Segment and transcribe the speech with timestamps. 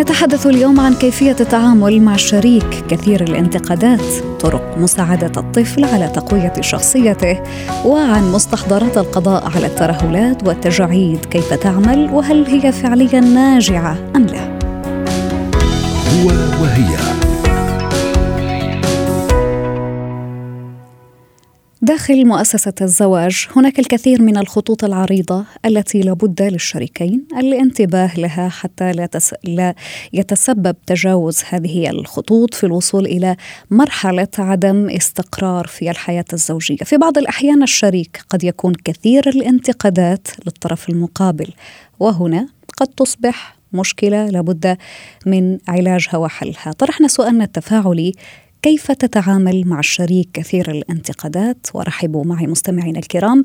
[0.00, 4.00] نتحدث اليوم عن كيفية التعامل مع الشريك كثير الانتقادات،
[4.40, 7.42] طرق مساعدة الطفل على تقوية شخصيته،
[7.84, 14.58] وعن مستحضرات القضاء على الترهلات والتجاعيد كيف تعمل وهل هي فعليا ناجعة أم لا.
[16.12, 16.26] هو
[16.62, 17.15] وهي
[21.86, 29.06] داخل مؤسسة الزواج هناك الكثير من الخطوط العريضة التي لابد للشريكين الانتباه لها حتى لا,
[29.06, 29.34] تس...
[29.44, 29.74] لا
[30.12, 33.36] يتسبب تجاوز هذه الخطوط في الوصول إلى
[33.70, 36.76] مرحلة عدم استقرار في الحياة الزوجية.
[36.76, 41.48] في بعض الأحيان الشريك قد يكون كثير الانتقادات للطرف المقابل
[42.00, 44.76] وهنا قد تصبح مشكلة لابد
[45.26, 46.72] من علاجها وحلها.
[46.78, 48.12] طرحنا سؤالنا التفاعلي
[48.66, 53.42] كيف تتعامل مع الشريك كثير الانتقادات؟ ورحبوا معي مستمعينا الكرام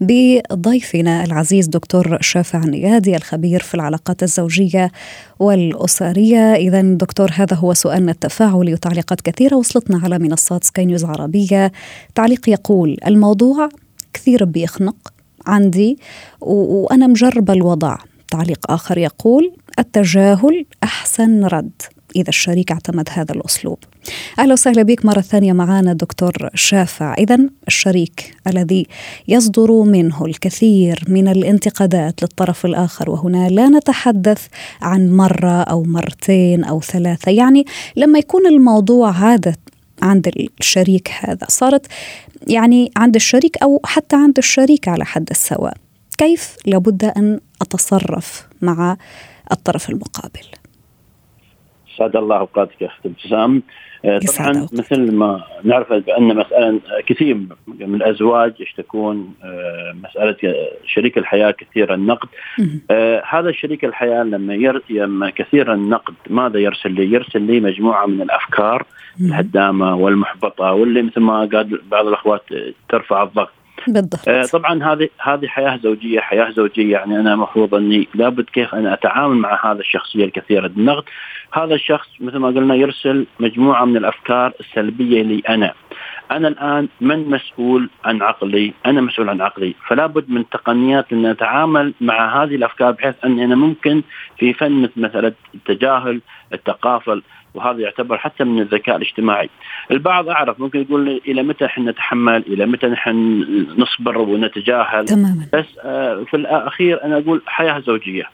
[0.00, 4.90] بضيفنا العزيز دكتور شافع النيادي الخبير في العلاقات الزوجية
[5.38, 6.54] والأسرية.
[6.54, 9.56] اذا دكتور هذا هو سؤالنا التفاعلي وتعليقات كثيرة.
[9.56, 11.72] وصلتنا على منصات سكاي نيوز عربية.
[12.14, 13.68] تعليق يقول الموضوع
[14.12, 15.12] كثير بيخنق
[15.46, 15.98] عندي
[16.40, 17.96] وأنا مجربة الوضع.
[18.30, 21.82] تعليق آخر يقول التجاهل أحسن رد.
[22.16, 23.78] إذا الشريك اعتمد هذا الأسلوب.
[24.38, 27.14] أهلا وسهلا بك مرة ثانية معنا دكتور شافع.
[27.14, 27.38] إذا
[27.68, 28.86] الشريك الذي
[29.28, 34.46] يصدر منه الكثير من الانتقادات للطرف الآخر وهنا لا نتحدث
[34.82, 37.32] عن مرة أو مرتين أو ثلاثة.
[37.32, 37.64] يعني
[37.96, 39.56] لما يكون الموضوع عادة
[40.02, 41.86] عند الشريك هذا صارت
[42.46, 45.74] يعني عند الشريك أو حتى عند الشريك على حد السواء
[46.18, 48.96] كيف لابد أن أتصرف مع
[49.52, 50.46] الطرف المقابل؟
[51.98, 53.62] سعد الله أوقاتك يا اخت ابتسام
[54.04, 57.34] آه، طبعا مثل ما نعرف بأن مسألة كثير
[57.66, 60.36] من الأزواج يشتكون آه، مسألة
[60.86, 62.28] شريك الحياة كثير النقد.
[62.90, 65.06] آه هذا شريك الحياة لما يرتي
[65.36, 68.86] كثير النقد ماذا يرسل لي؟ يرسل لي مجموعة من الأفكار
[69.20, 72.42] الهدامة والمحبطة واللي مثل ما قال بعض الأخوات
[72.88, 73.52] ترفع الضغط.
[73.86, 74.28] بالضبط.
[74.28, 76.92] آه طبعا هذه هذه حياة زوجية حياة زوجية.
[76.92, 80.66] يعني أنا المفروض أني لابد كيف أنا أتعامل مع هذا الشخصية الكثيرة.
[80.66, 81.04] النقد
[81.52, 85.74] هذا الشخص مثل ما قلنا يرسل مجموعة من الأفكار السلبية لي أنا.
[86.30, 91.26] أنا الآن من مسؤول عن عقلي؟ أنا مسؤول عن عقلي، فلا بد من تقنيات أن
[91.26, 94.02] أتعامل مع هذه الأفكار بحيث أني أنا ممكن
[94.38, 96.20] في فن مثل التجاهل،
[96.52, 97.22] التقافل،
[97.54, 99.50] وهذا يعتبر حتى من الذكاء الاجتماعي.
[99.90, 103.12] البعض أعرف ممكن يقول لي إلى متى إحنا نتحمل؟ إلى متى نحن
[103.78, 108.24] نصبر ونتجاهل؟ تماما بس آه في الأخير أنا أقول حياة زوجية.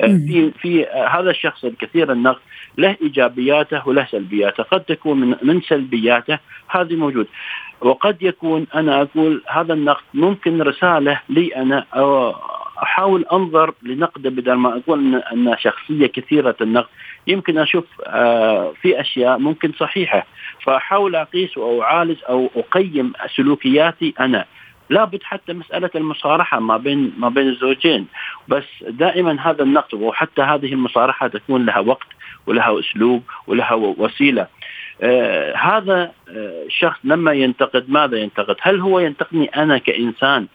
[0.00, 2.40] آه في في آه هذا الشخص الكثير النقد
[2.78, 7.26] له إيجابياته وله سلبياته، قد تكون من من سلبياته هذه موجود.
[7.80, 11.84] وقد يكون أنا أقول هذا النقد ممكن رسالة لي أنا
[12.82, 16.88] أحاول أنظر لنقده بدل ما أقول ان شخصية كثيرة النقد.
[17.26, 20.26] يمكن أشوف آه، في أشياء ممكن صحيحة.
[20.64, 24.44] فأحاول أقيس أو اعالج أو أقيم سلوكياتي أنا.
[24.90, 28.06] لابد حتى مسألة المصارحة ما بين ما بين الزوجين.
[28.48, 32.08] بس دائما هذا النقد وحتى هذه المصارحة تكون لها وقت
[32.46, 34.46] ولها أسلوب ولها وسيلة.
[35.02, 40.46] آه هذا الشخص آه لما ينتقد ماذا ينتقد؟ هل هو ينتقدني أنا كإنسان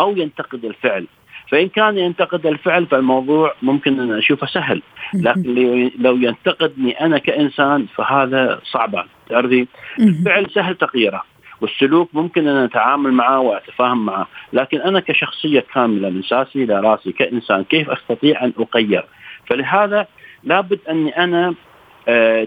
[0.00, 1.06] أو ينتقد الفعل؟
[1.50, 4.82] فإن كان ينتقد الفعل فالموضوع ممكن أن أشوفه سهل.
[5.14, 9.66] لكن لو ينتقدني أنا كإنسان فهذا صعب تعرفي؟
[9.98, 11.22] الفعل سهل تغييره
[11.60, 14.26] والسلوك ممكن أن أتعامل معه وأتفاهم معه.
[14.52, 19.04] لكن أنا كشخصية كاملة من ساسي إلى راسي كإنسان كيف أستطيع أن أغير
[19.46, 20.06] فلهذا
[20.44, 21.54] لابد أني أنا آه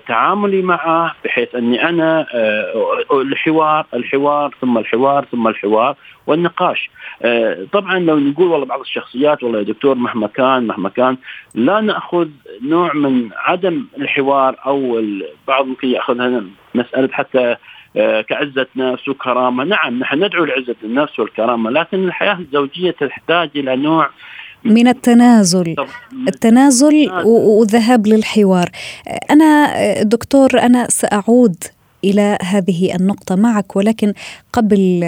[0.07, 5.95] تعاملي معه بحيث أني أنا آه الحوار الحوار ثم الحوار ثم الحوار
[6.27, 6.89] والنقاش.
[7.21, 11.17] آه طبعا لو نقول والله بعض الشخصيات والله يا دكتور مهما كان مهما كان
[11.55, 12.27] لا نأخذ
[12.63, 16.43] نوع من عدم الحوار أو البعض ممكن ياخذها
[16.75, 17.55] مسألة حتى
[17.97, 19.63] آه، كعزة نفس وكرامة.
[19.63, 24.09] نعم نحن ندعو لعزة النفس والكرامة لكن الحياة الزوجية تحتاج إلى نوع
[24.65, 25.75] من التنازل.
[26.27, 28.69] التنازل والذهاب للحوار.
[29.29, 29.73] أنا
[30.03, 31.55] دكتور أنا سأعود
[32.03, 34.13] إلى هذه النقطة معك ولكن
[34.53, 35.03] قبل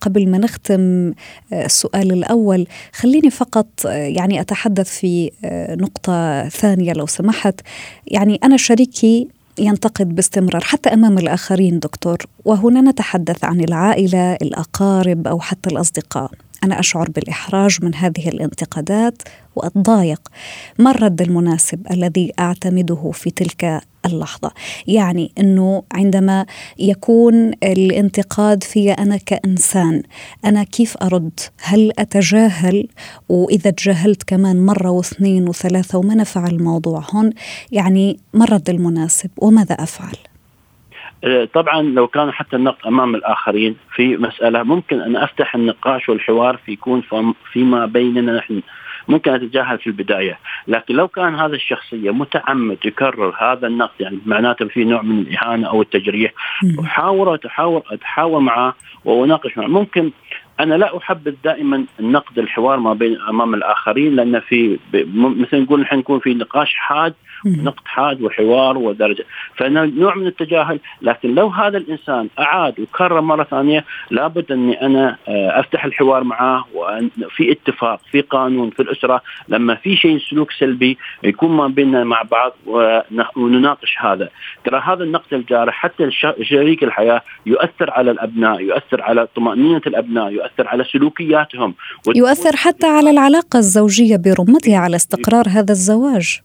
[0.00, 1.12] قبل ما نختم
[1.52, 5.30] السؤال الأول خليني فقط يعني أتحدث في
[5.70, 7.60] نقطة ثانية لو سمحت.
[8.06, 9.28] يعني أنا شريكي
[9.58, 16.30] ينتقد باستمرار حتى أمام الآخرين دكتور وهنا نتحدث عن العائلة الأقارب أو حتى الأصدقاء.
[16.64, 19.22] أنا أشعر بالإحراج من هذه الانتقادات
[19.56, 20.20] واتضايق
[20.78, 24.50] ما الرد المناسب الذي أعتمده في تلك اللحظة؟
[24.86, 26.46] يعني إنه عندما
[26.78, 30.02] يكون الانتقاد في أنا كإنسان
[30.44, 32.88] أنا كيف أرد؟ هل أتجاهل؟
[33.28, 37.30] وإذا تجاهلت كمان مرة واثنين وثلاثة وما نفع الموضوع هون
[37.72, 40.27] يعني ما الرد المناسب وماذا أفعل؟ أه،
[41.52, 46.72] طبعا لو كان حتى النقد أمام الآخرين في مسألة ممكن أن أفتح النقاش والحوار في
[46.72, 47.02] يكون
[47.52, 48.62] فيما بيننا نحن.
[49.08, 50.38] ممكن أتجاهل في البداية،
[50.68, 55.68] لكن لو كان هذا الشخصية متعمد يكرر هذا النقد يعني معناته في نوع من الإهانة
[55.68, 56.32] أو التجريح
[56.84, 58.74] احاور أتحاور اتحاور معه
[59.04, 60.10] وأناقش معه، ممكن
[60.60, 64.78] أنا لا أحبذ دائما النقد الحوار ما بين أمام الآخرين لأن في
[65.14, 67.14] مثل نقول نحن نكون في نقاش حاد
[67.46, 69.24] نقد حاد وحوار ودرجة.
[69.56, 75.60] فنوع من التجاهل لكن لو هذا الإنسان أعاد وكرر مرة ثانية لابد أني أنا آه،
[75.60, 79.22] أفتح الحوار معه وفي اتفاق في قانون في الأسرة.
[79.48, 82.52] لما في شيء سلوك سلبي يكون ما بيننا مع بعض
[83.36, 84.28] ونناقش هذا.
[84.64, 86.10] ترى هذا النقد الجارح حتى
[86.42, 91.74] شريك الحياة يؤثر على الأبناء يؤثر على طمأنينة الأبناء يؤثر على سلوكياتهم.
[92.16, 96.40] يؤثر حتى على العلاقة الزوجية برمتها على استقرار هذا الزواج.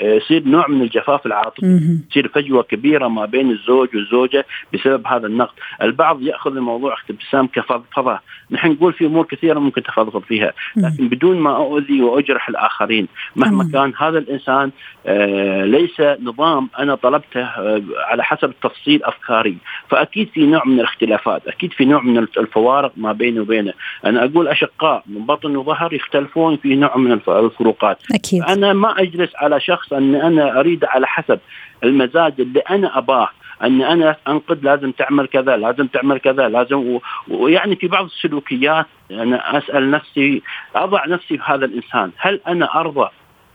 [0.00, 1.80] يصير نوع من الجفاف العاطفي.
[2.10, 5.54] يصير فجوة كبيرة ما بين الزوج والزوجة بسبب هذا النقد.
[5.82, 8.18] البعض يأخذ الموضوع ابتسام كفضفضة.
[8.50, 13.08] نحن نقول في أمور كثيرة ممكن تفضفض فيها لكن بدون ما أؤذي وأجرح الآخرين.
[13.36, 14.70] مهما كان هذا الإنسان
[15.06, 19.56] آه ليس نظام أنا طلبته آه على حسب تفصيل أفكاري.
[19.90, 23.72] فأكيد في نوع من الاختلافات أكيد في نوع من الفوارق ما بيني وبينه.
[24.04, 27.98] أنا أقول أشقاء من بطن وظهر يختلفون في نوع من الفروقات.
[28.14, 28.42] أكيد.
[28.42, 31.38] أنا ما أجلس على شخص الشخص أن أنا أريد على حسب
[31.84, 33.28] المزاج اللي أنا أباه
[33.64, 36.98] اني أنا أنقد لازم تعمل كذا لازم تعمل كذا لازم
[37.28, 40.42] ويعني في بعض السلوكيات أنا أسأل نفسي
[40.74, 43.08] أضع نفسي في هذا الإنسان هل أنا أرضى؟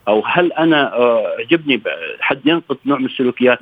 [0.08, 1.82] أو هل أنا آه، عجبني
[2.20, 3.60] حد ينقد نوع من السلوكيات؟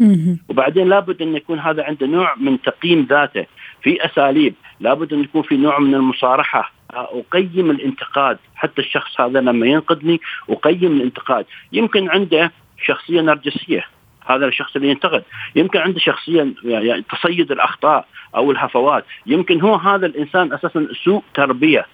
[0.50, 3.46] وبعدين لابد أن يكون هذا عنده نوع من تقييم ذاته
[3.84, 6.72] في أساليب لابد أن يكون في نوع من المصارحة.
[6.94, 8.38] أقيم الانتقاد.
[8.56, 11.46] حتى الشخص هذا لما ينقدني أقيم الانتقاد.
[11.72, 12.52] يمكن عنده
[12.84, 13.86] شخصية نرجسية.
[14.26, 15.24] هذا الشخص اللي ينتقد.
[15.56, 19.06] يمكن عنده شخصية يعني تصيد الأخطاء أو الهفوات.
[19.26, 21.86] يمكن هو هذا الإنسان أساسا سوء تربية.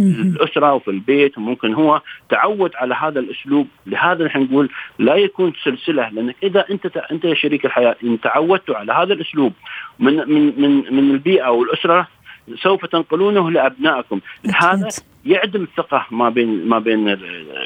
[0.00, 1.38] الأسرة وفي البيت.
[1.38, 3.66] وممكن هو تعود على هذا الأسلوب.
[3.86, 6.08] لهذا نحن نقول لا يكون سلسلة.
[6.08, 9.52] لأنك إذا أنت أنت يا شريك الحياة إن تعودتوا على هذا الأسلوب
[9.98, 12.08] من من من من البيئة والأسرة
[12.54, 14.20] سوف تنقلونه لأبنائكم.
[14.56, 14.88] هذا
[15.24, 17.08] يعدم الثقة ما بين ما بين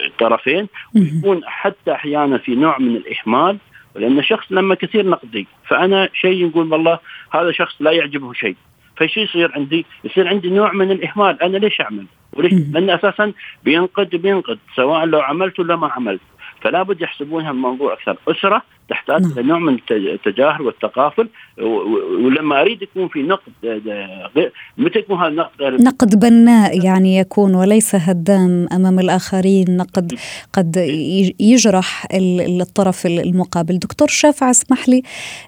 [0.06, 3.58] الطرفين ويكون حتى أحيانا في نوع من الإهمال
[3.94, 6.98] لأن الشخص لما كثير نقدي فأنا شيء نقول والله
[7.32, 8.56] هذا شخص لا يعجبه شيء.
[8.96, 11.42] فشو يصير عندي؟ يصير عندي نوع من الإهمال.
[11.42, 13.32] أنا ليش أعمل؟ وليش؟ لأن أساسا
[13.64, 16.20] بينقد بينقد سواء لو عملت ولا ما عملت.
[16.60, 19.32] فلا بد يحسبونها الموضوع أكثر أسرة تحتاج نعم.
[19.32, 21.28] إلى نوع من التجاهل والتقافل
[22.24, 23.52] ولما أريد يكون في نقد
[24.78, 30.14] متى يكون هذا النقد نقد بناء يعني يكون وليس هدام أمام الآخرين نقد
[30.52, 30.76] قد
[31.40, 33.78] يجرح الطرف المقابل.
[33.78, 35.02] دكتور شافع اسمح لي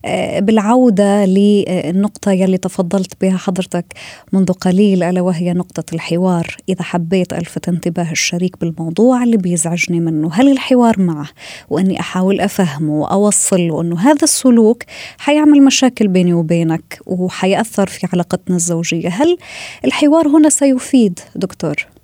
[0.04, 3.84] آه، بالعودة للنقطة يلي تفضلت بها حضرتك
[4.32, 6.46] منذ قليل ألا وهي نقطة الحوار.
[6.68, 11.28] إذا حبيت ألفت انتباه الشريك بالموضوع اللي بيزعجني منه هل الحوار معه؟
[11.68, 14.82] وأني أحاول أفهمه أو اوصل له انه هذا السلوك
[15.18, 19.38] حيعمل مشاكل بيني وبينك وحيأثر في علاقتنا الزوجية، هل
[19.84, 21.97] الحوار هنا سيفيد دكتور؟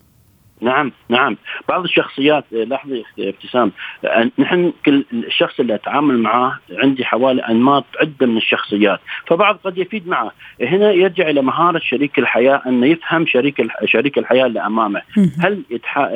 [0.65, 1.37] نعم نعم.
[1.69, 3.73] بعض الشخصيات آه، لحظة ابتسام
[4.05, 9.79] آه، نحن كل الشخص اللي أتعامل معه عندي حوالي أنماط عدة من الشخصيات فبعض قد
[9.79, 10.33] يفيد معه.
[10.61, 15.03] هنا يرجع إلى مهارة شريك الحياة أنه يفهم شريك شريك الحياة اللي أمامه.
[15.39, 16.11] هل يتح...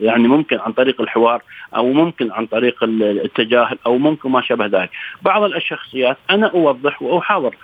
[0.00, 1.42] يعني ممكن عن طريق الحوار
[1.76, 4.90] أو ممكن عن طريق التجاهل أو ممكن ما شابه ذلك.
[5.22, 7.54] بعض الشخصيات أنا أوضح وأحاور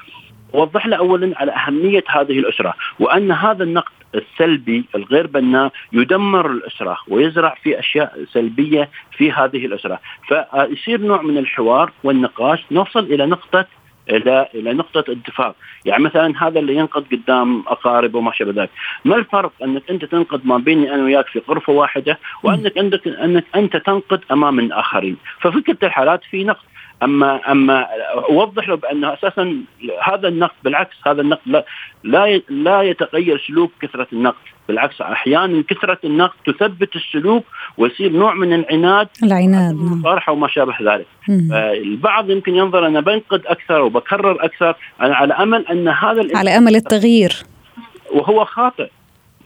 [0.54, 6.99] وضح له اولا على أهمية هذه الأسرة وأن هذا النقد السلبي الغير بناء يدمر الأسرة
[7.09, 13.66] ويزرع في أشياء سلبية في هذه الأسرة، فيصير نوع من الحوار والنقاش نوصل إلى نقطة
[14.11, 18.71] إلى إلى نقطة اتفاق، يعني مثلا هذا اللي ينقض قدام اقاربه وما شابه ذلك،
[19.04, 23.44] ما الفرق أنك أنت تنقض ما بيني أنا وياك في غرفة واحدة وأنك عندك أنك
[23.54, 26.64] أنت تنقض أمام الآخرين، كلتا الحالات في نقد،
[27.03, 27.87] أما أما
[28.31, 29.57] أوضح له بأنه أساسا
[30.03, 31.65] هذا النقد بالعكس هذا النقد لا
[32.05, 34.37] لا لا يتغير سلوك كثرة النقد
[34.69, 37.45] بالعكس أحيانا كثرة النقد تثبت السلوك
[37.79, 40.03] ويصير نوع من العناد العناد نعم.
[40.03, 41.07] فرحه وما شابه ذلك.
[41.53, 46.77] البعض يمكن ينظر أنا بنقد أكثر وبكرر أكثر أنا على أمل أن هذا على أمل
[46.77, 47.33] التغيير.
[48.13, 48.89] وهو خاطئ.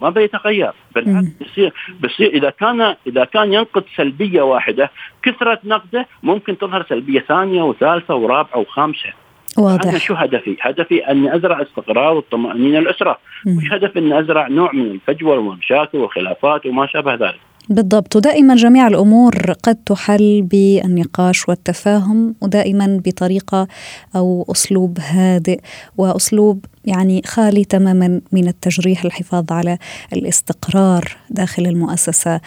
[0.02, 0.73] ما بيتغير.
[0.95, 4.90] بالعكس بصير بصير إذا كان إذا كان ينقد سلبية واحدة
[5.23, 9.12] كثرة نقده ممكن تظهر سلبية ثانية وثالثة ورابعة وخامسة.
[9.59, 9.88] واضح.
[9.88, 13.19] أنا شو هدفي؟ هدفي أني أزرع استقرار والطمأنينة الأسرة.
[13.47, 17.40] مش هدف أني أزرع نوع من الفجوة والمشاكل والخلافات وما شابه ذلك.
[17.70, 23.68] بالضبط ودائما جميع الأمور قد تحل بالنقاش والتفاهم ودائما بطريقة
[24.16, 25.60] أو أسلوب هادئ
[25.96, 29.78] وأسلوب يعني خالي تماما من التجريح الحفاظ على
[30.12, 32.40] الاستقرار داخل المؤسسة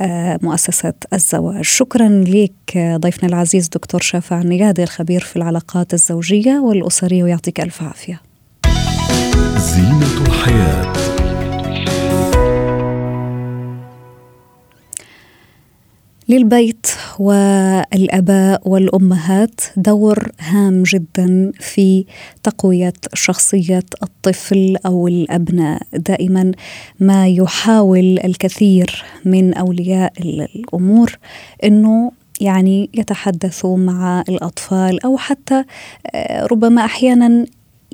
[0.00, 1.64] آه، مؤسسة الزواج.
[1.64, 8.20] شكرا لك ضيفنا العزيز دكتور شافع النيادي الخبير في العلاقات الزوجية والأسرية ويعطيك ألف عافية.
[9.56, 11.15] زينة الحياة
[16.28, 16.86] للبيت
[17.18, 19.60] والآباء والأمهات.
[19.76, 22.04] دور هام جدا في
[22.42, 25.82] تقوية شخصية الطفل أو الأبناء.
[25.92, 26.52] دائما
[27.00, 31.18] ما يحاول الكثير من أولياء الأمور
[31.64, 35.64] إنه يعني يتحدثوا مع الأطفال أو حتى
[36.14, 37.46] آه، ربما أحيانا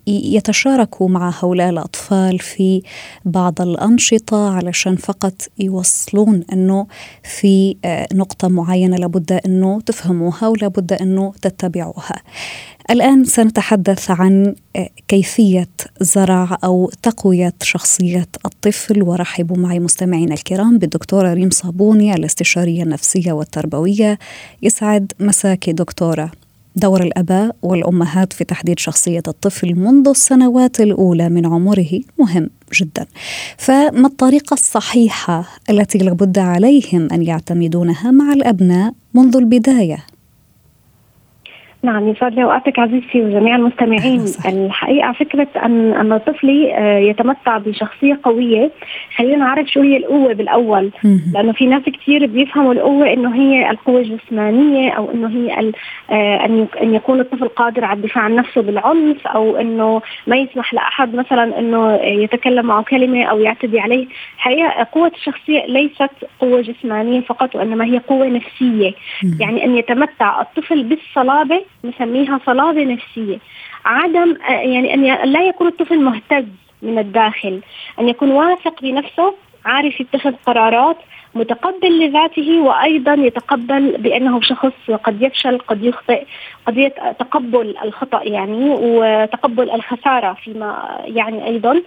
[0.06, 2.82] يتشاركوا مع هؤلاء الأطفال في
[3.24, 6.86] بعض الأنشطة علشان فقط يوصلون أنه
[7.22, 12.22] في آه، نقطة معينة لابد أنه تفهموها ولابد أنه تتبعوها.
[12.90, 15.68] الآن سنتحدث عن آه، كيفية
[16.00, 19.02] زرع أو تقوية شخصية الطفل.
[19.02, 24.18] ورحبوا معي مستمعينا الكرام بالدكتورة ريم صابوني الاستشارية النفسية والتربوية.
[24.62, 26.41] يسعد مساك دكتورة.
[26.76, 32.00] دور الأباء والأمهات في تحديد شخصية الطفل منذ السنوات الأولى من عمره.
[32.18, 33.06] مهم جدا.
[33.58, 40.11] فما الطريقة الصحيحة التي لابد عليهم أن يعتمدونها مع الأبناء منذ البداية؟
[41.84, 44.24] نعم يسعد لي اوقاتك عزيزتي وجميع المستمعين.
[44.46, 48.70] الحقيقة فكرة أن أن طفلي آه، يتمتع بشخصية قوية
[49.16, 50.90] خلينا نعرف شو هي القوة بالأول.
[51.34, 55.72] لأنه في ناس كثير بيفهموا القوة إنه هي القوة الجسمانية أو إنه هي
[56.10, 60.74] آه، أن أن يكون الطفل قادر على الدفاع عن نفسه بالعنف أو إنه ما يسمح
[60.74, 64.06] لأحد مثلا إنه يتكلم معه كلمة أو يعتدي عليه.
[64.36, 66.10] الحقيقة قوة الشخصية ليست
[66.40, 68.92] قوة جسمانية فقط وإنما هي قوة نفسية.
[69.40, 73.38] يعني أن يتمتع الطفل بالصلابة نسميها صلابة نفسية.
[73.84, 76.44] عدم يعني أن لا يكون الطفل مهتز
[76.82, 77.60] من الداخل.
[78.00, 79.34] أن يكون واثق بنفسه
[79.64, 80.96] عارف يتخذ قرارات
[81.34, 86.24] متقبل لذاته وأيضا يتقبل بأنه شخص قد يفشل قد يخطئ
[86.66, 91.82] قضيه تقبل الخطأ يعني وتقبل الخسارة فيما يعني أيضا.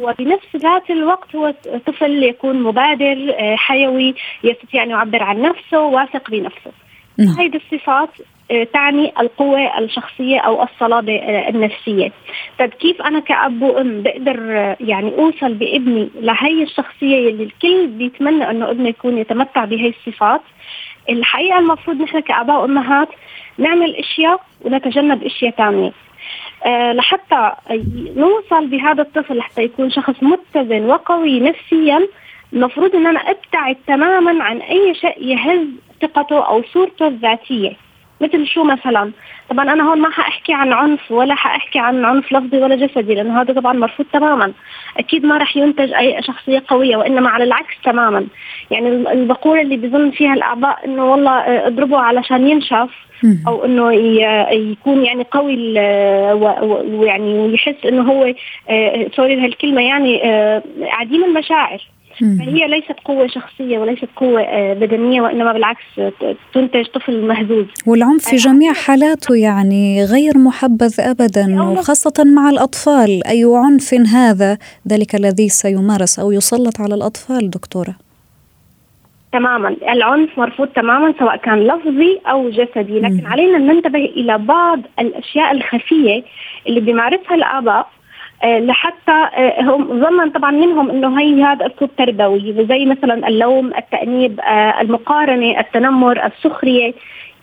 [0.00, 1.54] وبنفس ذات الوقت هو
[1.86, 4.14] طفل يكون مبادر حيوي
[4.44, 6.72] يستطيع ان يعبر عن نفسه واثق بنفسه.
[7.18, 7.28] نعم.
[7.28, 12.12] هذه الصفات آه، تعني القوة الشخصية أو الصلابة آه، النفسية.
[12.58, 18.50] طيب كيف أنا كأب وأم بقدر آه، يعني أوصل بابني لهي الشخصية اللي الكل بيتمنى
[18.50, 20.40] أنه ابنه يكون يتمتع بهي الصفات؟
[21.10, 23.08] الحقيقة المفروض نحن كآباء وأمهات
[23.58, 25.92] نعمل أشياء ونتجنب أشياء ثانية
[26.66, 27.52] أه لحتى
[28.16, 32.08] نوصل بهذا الطفل حتى يكون شخص متزن وقوي نفسيا
[32.52, 35.66] المفروض إن أنا أبتعد تماما عن أي شيء يهز
[36.02, 37.87] ثقته أو صورته الذاتية.
[38.20, 39.12] مثل شو مثلا؟
[39.50, 43.40] طبعا أنا هون ما حأحكي عن عنف ولا حأحكي عن عنف لفظي ولا جسدي لأنه
[43.40, 44.52] هذا طبعا مرفوض تماما.
[44.98, 48.26] أكيد ما رح ينتج أي شخصية قوية وإنما على العكس تماما.
[48.70, 53.08] يعني البقوله اللي بظن فيها الاباء إنه والله آه، اضربه علشان ينشف
[53.46, 53.92] أو إنه
[54.52, 55.72] يكون يعني قوي
[56.92, 58.34] ويعني ويحس إنه هو
[58.70, 61.82] آه، سوري بهالكلمه يعني آه، عديم المشاعر.
[62.18, 65.84] فهي ليست قوة شخصية وليست قوة آه، بدنية وإنما بالعكس
[66.54, 67.66] تنتج طفل مهزوز.
[67.86, 73.26] والعنف في جميع حالاته يعني غير محبذ أبدا وخاصة مع الأطفال.
[73.26, 74.58] أي عنف هذا؟
[74.88, 77.94] ذلك الذي سيمارس أو يسلط على الأطفال دكتورة.
[79.32, 79.68] تماما.
[79.68, 83.00] العنف مرفوض تماما سواء كان لفظي أو جسدي.
[83.00, 86.22] لكن علينا ان ننتبه إلى بعض الأشياء الخفية
[86.66, 87.88] اللي بيمارسها الآباء
[88.44, 94.40] لحتى آه، هم ظنا طبعا منهم إنه هي هذا اسلوب تربوي زي مثلا اللوم، التأنيب،
[94.40, 96.94] آه، المقارنة، التنمر، السخرية،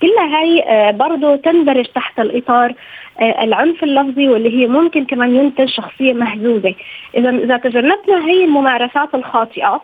[0.01, 2.73] كلها هاي برضه تندرج تحت الإطار
[3.21, 6.75] العنف اللفظي واللي هي ممكن كمان ينتج شخصية مهزوزة.
[7.17, 9.81] اذا إذا تجنبنا هي الممارسات الخاطئة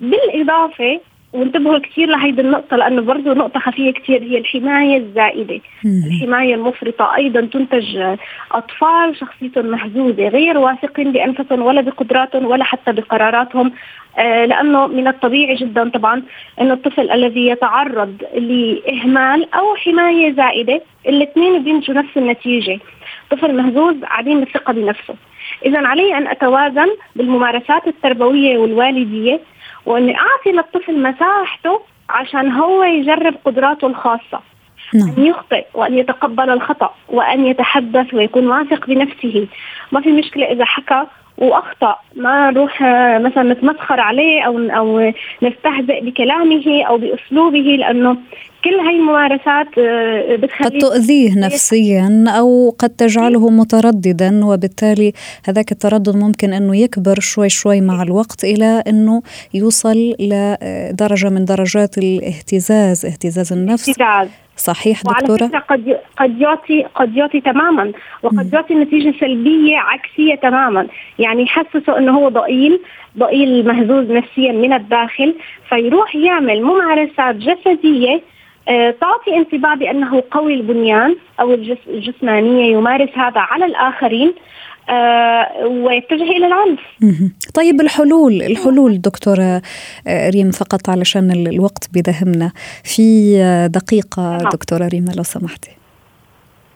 [0.00, 1.00] بالإضافة
[1.34, 5.60] وانتبهوا كثير لهيدي النقطة لأنه برضه نقطة خفية كثير هي الحماية الزائدة.
[6.06, 8.16] الحماية المفرطة أيضا تنتج
[8.52, 13.72] أطفال شخصيتهم مهزوزة غير واثقين بأنفسهم ولا بقدراتهم ولا حتى بقراراتهم.
[14.18, 16.22] آه لأنه من الطبيعي جدا طبعا
[16.60, 22.78] أن الطفل الذي يتعرض لإهمال أو حماية زائدة الاثنين بينتجوا نفس النتيجة.
[23.30, 25.14] طفل مهزوز عديم الثقة بنفسه.
[25.66, 29.40] إذا علي أن أتوازن بالممارسات التربوية والوالدية
[29.86, 34.40] وأني أعطي للطفل مساحته عشان هو يجرب قدراته الخاصة
[34.94, 35.14] نعم.
[35.18, 39.46] أن يخطئ وأن يتقبل الخطأ وأن يتحدث ويكون واثق بنفسه
[39.92, 41.06] ما في مشكلة إذا حكى
[41.38, 41.96] وأخطأ.
[42.16, 42.82] ما نروح
[43.18, 45.12] مثلا نتمسخر عليه أو أو
[45.42, 48.16] نستهزئ بكلامه أو بأسلوبه لأنه
[48.64, 55.12] كل هاي الممارسات آه، بتخليه قد تؤذيه نفسيا أو قد تجعله مترددا وبالتالي
[55.44, 59.22] هذاك التردد ممكن أنه يكبر شوي شوي مع الوقت إلى أنه
[59.54, 63.88] يوصل لدرجه من درجات الاهتزاز اهتزاز النفس.
[63.88, 67.92] اهتزاز صحيح دكتورة؟ وعلى فكرة قد قد يعطي قد يعطي تماما
[68.22, 70.86] وقد يعطي نتيجة سلبية عكسية تماما.
[71.18, 72.80] يعني يحسسه إنه هو ضئيل
[73.18, 75.34] ضئيل مهزوز نفسيا من الداخل
[75.68, 78.20] فيروح يعمل ممارسات جسدية
[78.68, 81.54] آه، تعطي انطباع بأنه قوي البنيان أو
[81.88, 84.34] الجسمانية يمارس هذا على الآخرين.
[85.66, 86.80] ويتجه إلى العنف.
[87.54, 89.62] طيب الحلول الحلول دكتورة
[90.06, 92.52] آه، ريم فقط علشان الوقت بدهمنا
[92.84, 93.36] في
[93.72, 94.48] دقيقة نعم.
[94.52, 95.70] دكتورة ريم لو سمحتي.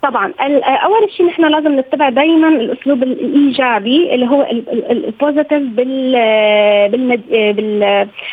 [0.02, 0.32] طبعا.
[0.66, 4.46] أول شيء نحن لازم نتبع دائما الأسلوب الإيجابي اللي هو
[4.90, 6.12] البوزيتيف بال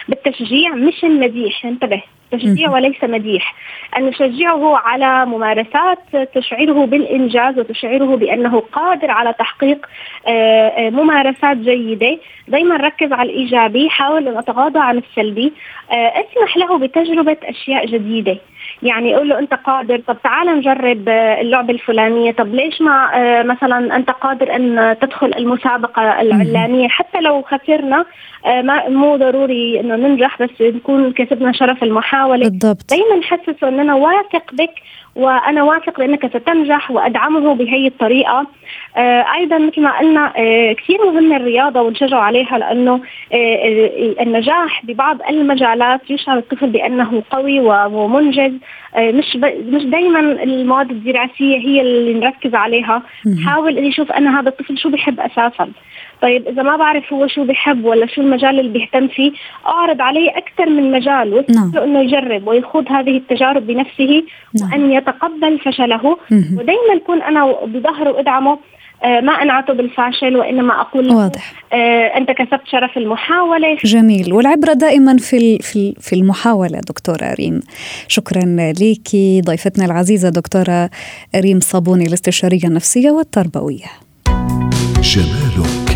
[0.08, 1.66] بالتشجيع مش المديح.
[1.66, 2.02] انتبه.
[2.32, 3.56] تشجيع وليس مديح.
[3.98, 6.00] أن نشجعه على ممارسات
[6.36, 9.86] تشعره بالإنجاز وتشعره بأنه قادر على تحقيق
[10.28, 12.18] آه، آه، ممارسات جيدة.
[12.48, 13.90] دائما ركز على الإيجابي.
[13.90, 15.54] حاول أن أتغاضى عن السلبي.
[15.92, 18.38] آه، اسمح له بتجربة أشياء جديدة.
[18.86, 22.32] يعني يقول له أنت قادر طب تعال نجرب اللعبة الفلانية.
[22.32, 23.12] طب ليش ما
[23.44, 28.06] مثلا أنت قادر أن تدخل المسابقة العلانيه حتى لو خسرنا
[28.46, 32.50] ما مو ضروري إنه ننجح بس نكون كسبنا شرف المحاولة.
[32.50, 32.90] بالضبط.
[32.90, 34.74] دائما نحسسه ان أنا واثق بك
[35.16, 38.48] وأنا واثق بأنك ستنجح وأدعمه بهي الطريقة.
[38.98, 43.02] آه أيضا مثل ما قلنا آه كثير مهمه الرياضة ونشجع عليها لأنه
[43.34, 48.54] آه, النجاح ببعض المجالات يشعر الطفل بأنه قوي ومنجز.
[48.98, 49.36] مش
[49.68, 53.04] مش دائما المواد الدراسيه هي اللي نركز عليها.
[53.46, 55.70] حاول إني أشوف أنا هذا الطفل شو بحب أساسا.
[56.22, 59.32] طيب إذا ما بعرف هو شو بحب ولا شو المجال اللي بيهتم فيه
[59.68, 61.84] أعرض عليه أكثر من مجال نعم.
[61.84, 64.24] إنه يجرب ويخوض هذه التجارب بنفسه
[64.62, 64.72] نعم.
[64.72, 66.18] وأن يتقبل فشله.
[66.32, 68.58] ودائما اكون أنا بظهره وأدعمه آه،
[69.04, 71.54] ما انعته بالفاشل وإنما أقول له واضح.
[71.74, 73.78] آه أنت كسبت شرف المحاولة.
[73.86, 74.34] جميل.
[74.34, 77.60] والعبرة دائما في في في المحاولة دكتورة ريم.
[78.08, 80.90] شكرا لك ضيفتنا العزيزة دكتورة
[81.36, 83.86] ريم صابوني الاستشارية النفسية والتربوية.
[85.02, 85.95] جمالك.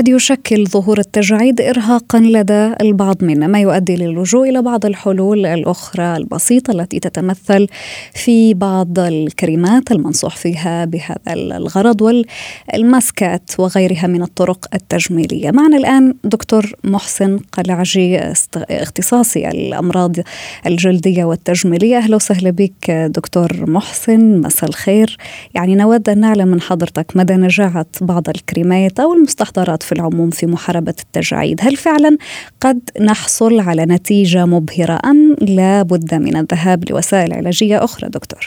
[0.00, 6.16] قد يشكل ظهور التجاعيد ارهاقا لدى البعض منا ما يؤدي للجوء إلى بعض الحلول الأخرى
[6.16, 7.66] البسيطة التي تتمثل
[8.14, 12.24] في بعض الكريمات المنصوح فيها بهذا الغرض
[12.72, 15.50] والماسكات وغيرها من الطرق التجميلية.
[15.50, 18.20] معنا الآن دكتور محسن قلعجي
[18.56, 20.16] اختصاصي الأمراض
[20.66, 25.16] الجلدية والتجميلية أهلا وسهلا بك دكتور محسن مساء الخير
[25.54, 30.46] يعني نود أن نعلم من حضرتك مدى نجاعة بعض الكريمات أو المستحضرات في العموم في
[30.46, 31.60] محاربة التجاعيد.
[31.62, 32.16] هل فعلا
[32.60, 38.40] قد نحصل على نتيجة مبهرة أم لا بد من الذهاب لوسائل علاجية أخرى دكتور؟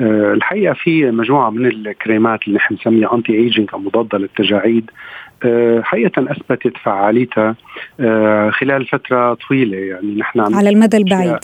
[0.00, 4.90] آه، الحقيقة في مجموعة من الكريمات اللي نحن نسميها anti-aging أو مضادة للتجاعيد
[5.44, 7.54] آه، حقيقة أثبتت فعاليتها
[8.00, 9.76] آه، خلال فترة طويلة.
[9.76, 11.38] يعني نحن على المدى البعيد.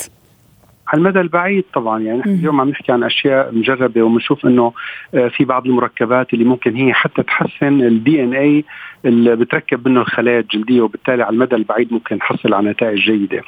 [0.89, 4.73] على المدى البعيد طبعا يعني نحن اليوم عم نحكي عن أشياء مجربة وبنشوف إنه
[5.13, 8.65] في بعض المركبات اللي ممكن هي حتى تحسن ال DNA
[9.05, 13.43] اللي بتركب منه الخلايا الجلدية وبالتالي على المدى البعيد ممكن نحصل على نتائج جيدة.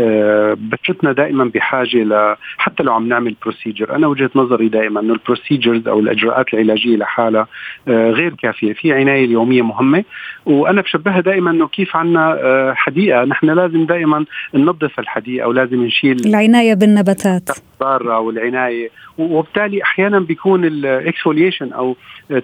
[0.00, 5.12] آه بشرتنا دائما بحاجة ل حتى لو عم نعمل procedure، أنا وجهة نظري دائما إنه
[5.12, 7.46] ال procedures أو الإجراءات العلاجية لحالها
[7.88, 10.04] آه غير كافية، في عناية اليومية مهمة
[10.46, 15.84] وأنا بشبهها دائما إنه كيف عنا آه حديقة، نحن لازم دائما ننظف الحديقة أو لازم
[15.84, 17.50] نشيل العناية بالنباتات.
[17.74, 21.96] الضاره والعناية وبالتالي أحيانا بيكون الاكسفوليشن أو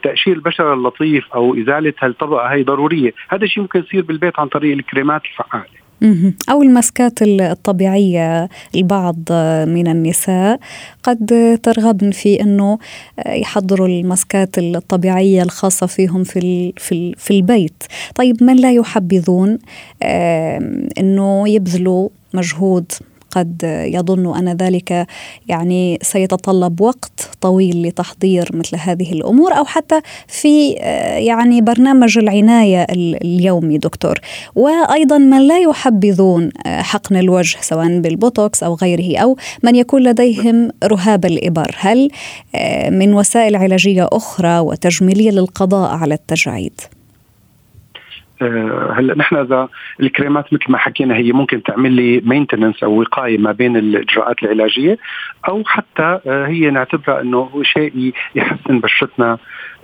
[0.03, 3.13] تقشير البشرة اللطيف أو إزالة هالطبقة هي ضرورية.
[3.29, 5.83] هذا الشيء ممكن يصير بالبيت عن طريق الكريمات الفعالة.
[6.51, 9.33] أو المسكات الطبيعية البعض
[9.69, 10.61] من النساء
[11.03, 12.79] قد ترغبن في أنه
[13.27, 17.83] يحضروا المسكات الطبيعية الخاصة فيهم في, في, في البيت.
[18.15, 19.59] طيب من لا يحبذون؟
[20.99, 22.93] أنه يبذلوا مجهود
[23.33, 25.07] قد يظن أن ذلك
[25.49, 30.71] يعني سيتطلب وقت طويل لتحضير مثل هذه الأمور أو حتى في
[31.17, 34.19] يعني برنامج العناية اليومي دكتور.
[34.55, 41.25] وأيضا من لا يحبذون حقن الوجه سواء بالبوتوكس أو غيره أو من يكون لديهم رهاب
[41.25, 41.75] الإبر.
[41.79, 42.11] هل
[42.91, 47.02] من وسائل علاجية أخرى وتجميلية للقضاء على التجاعيد؟ آه،
[48.93, 49.69] هلا نحن إذا
[50.01, 54.99] الكريمات مثل ما حكينا هي ممكن تعمل لي maintenance أو وقاية ما بين الإجراءات العلاجية
[55.49, 59.39] أو حتى آه، هي نعتبرها إنه شيء يحسن بشرتنا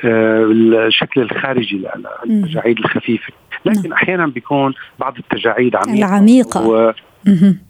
[0.04, 0.44] آه،
[0.86, 1.82] الشكل الخارجي
[2.26, 3.32] للتجاعيد الخفيفة.
[3.64, 6.08] لكن أحيانا بيكون بعض التجاعيد عميقة.
[6.08, 6.94] العميقة.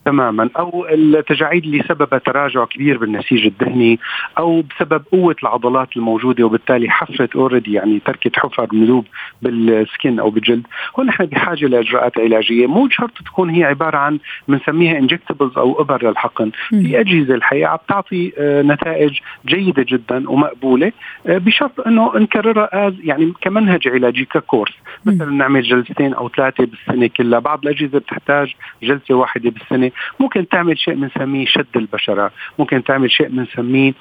[0.04, 0.50] تماما.
[0.58, 3.98] أو التجاعيد اللي سببها تراجع كبير بالنسيج الدهني
[4.38, 9.04] أو بسبب قوة العضلات الموجودة وبالتالي حفرت already يعني تركت حفر مذوب
[9.42, 10.66] بالسكن أو بالجلد.
[10.98, 12.66] هون نحن بحاجة لإجراءات علاجية.
[12.66, 16.50] مو شرط تكون هي عبارة عن بنسميها انجكتبلز أو أبر للحقن.
[16.68, 20.92] في أجهزة الحقيقة بتعطي آه، نتائج جيدة جدا ومقبولة
[21.26, 24.72] آه، بشرط إنه نكررها يعني كمنهج علاجي ككورس.
[25.04, 27.38] مثلا نعمل جلستين أو ثلاثة بالسنة كلها.
[27.38, 33.29] بعض الأجهزة بتحتاج جلسة واحدة بالسنة ممكن تعمل شيء بنسميه شد البشرة ممكن تعمل شيء
[33.29, 33.92] بنسميه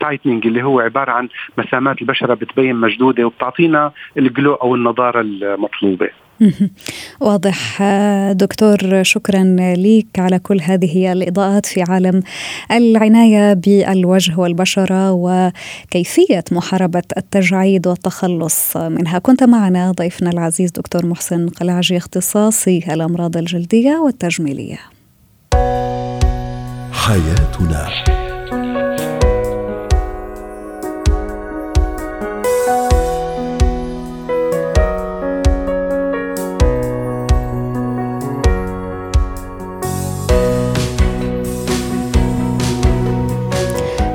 [0.00, 6.23] تايتنينج اللي هو عبارة عن مسامات البشرة بتبين مشدوده وبتعطينا الجلو أو النضارة المطلوبة.
[7.20, 7.82] واضح.
[8.32, 12.22] دكتور شكرا لك على كل هذه الإضاءات في عالم
[12.72, 19.18] العناية بالوجه والبشرة وكيفية محاربة التجاعيد والتخلص منها.
[19.18, 24.78] كنت معنا ضيفنا العزيز دكتور محسن قلعجي اختصاصي الأمراض الجلدية والتجميلية.
[26.92, 28.23] حياتنا.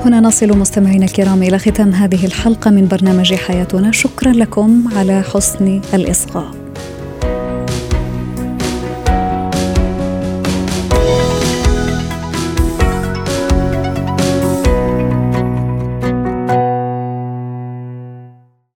[0.09, 3.91] هنا نصل مستمعينا الكرام إلى ختام هذه الحلقة من برنامج حياتنا.
[3.91, 6.58] شكرا لكم على حسن الإصغاء.